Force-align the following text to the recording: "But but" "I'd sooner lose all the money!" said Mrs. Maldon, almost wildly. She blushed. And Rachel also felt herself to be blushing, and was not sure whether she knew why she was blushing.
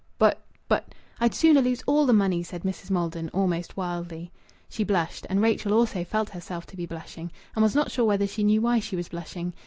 "But 0.17 0.41
but" 0.67 0.95
"I'd 1.21 1.35
sooner 1.35 1.61
lose 1.61 1.83
all 1.85 2.07
the 2.07 2.11
money!" 2.11 2.41
said 2.41 2.63
Mrs. 2.63 2.89
Maldon, 2.89 3.29
almost 3.35 3.77
wildly. 3.77 4.31
She 4.67 4.83
blushed. 4.83 5.27
And 5.29 5.43
Rachel 5.43 5.73
also 5.75 6.03
felt 6.03 6.29
herself 6.31 6.65
to 6.67 6.75
be 6.75 6.87
blushing, 6.87 7.31
and 7.55 7.61
was 7.61 7.75
not 7.75 7.91
sure 7.91 8.05
whether 8.05 8.25
she 8.25 8.43
knew 8.43 8.61
why 8.61 8.79
she 8.79 8.95
was 8.95 9.09
blushing. 9.09 9.53